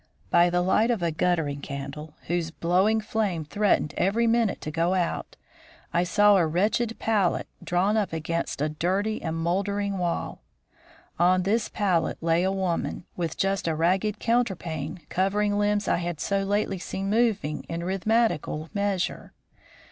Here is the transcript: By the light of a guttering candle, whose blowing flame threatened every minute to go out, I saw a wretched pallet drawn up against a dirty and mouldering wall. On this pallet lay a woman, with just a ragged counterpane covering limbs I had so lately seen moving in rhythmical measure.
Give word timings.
By 0.31 0.49
the 0.49 0.61
light 0.61 0.89
of 0.89 1.03
a 1.03 1.11
guttering 1.11 1.61
candle, 1.61 2.15
whose 2.25 2.49
blowing 2.49 3.01
flame 3.01 3.45
threatened 3.45 3.93
every 3.97 4.25
minute 4.25 4.59
to 4.61 4.71
go 4.71 4.95
out, 4.95 5.35
I 5.93 6.05
saw 6.05 6.37
a 6.37 6.47
wretched 6.47 6.97
pallet 6.97 7.45
drawn 7.63 7.95
up 7.97 8.11
against 8.11 8.63
a 8.63 8.69
dirty 8.69 9.21
and 9.21 9.35
mouldering 9.37 9.99
wall. 9.99 10.41
On 11.19 11.43
this 11.43 11.69
pallet 11.69 12.17
lay 12.19 12.41
a 12.41 12.51
woman, 12.51 13.05
with 13.15 13.37
just 13.37 13.67
a 13.67 13.75
ragged 13.75 14.17
counterpane 14.19 15.01
covering 15.09 15.59
limbs 15.59 15.87
I 15.87 15.97
had 15.97 16.19
so 16.19 16.41
lately 16.41 16.79
seen 16.79 17.07
moving 17.11 17.61
in 17.69 17.83
rhythmical 17.83 18.71
measure. 18.73 19.33